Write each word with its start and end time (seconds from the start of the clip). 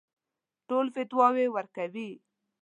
ټول 0.67 0.85
فتواوې 0.95 1.45
ورکوي. 1.55 2.09